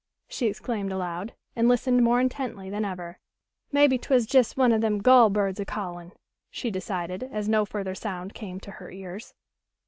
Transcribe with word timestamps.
she 0.27 0.47
exclaimed 0.47 0.91
aloud, 0.91 1.35
and 1.55 1.67
listened 1.67 2.01
more 2.03 2.19
intently 2.19 2.71
than 2.71 2.83
ever. 2.83 3.19
"Maybe 3.71 3.99
'twas 3.99 4.33
jes' 4.33 4.57
one 4.57 4.73
o' 4.73 4.79
them 4.79 4.97
gull 4.97 5.29
birds 5.29 5.59
a 5.59 5.63
callin'," 5.65 6.13
she 6.49 6.71
decided 6.71 7.21
as 7.31 7.47
no 7.47 7.65
further 7.65 7.93
sound 7.93 8.33
came 8.33 8.59
to 8.61 8.71
her 8.71 8.89
ears. 8.89 9.35